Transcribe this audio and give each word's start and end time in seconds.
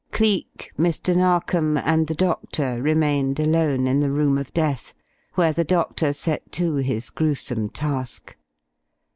Cleek, 0.11 0.71
Mr. 0.79 1.15
Narkom, 1.15 1.77
and 1.77 2.07
the 2.07 2.15
doctor 2.15 2.81
remained 2.81 3.39
alone 3.39 3.85
in 3.85 3.99
the 3.99 4.09
room 4.09 4.39
of 4.39 4.51
death, 4.51 4.95
where 5.35 5.53
the 5.53 5.63
doctor 5.63 6.11
set 6.11 6.51
to 6.53 6.77
his 6.77 7.11
gruesome 7.11 7.69
task. 7.69 8.35